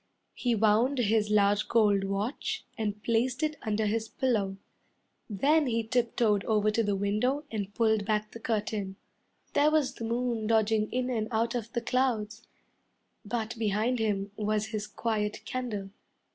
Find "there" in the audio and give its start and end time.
9.53-9.69